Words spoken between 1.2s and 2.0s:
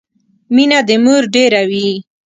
ډيره وي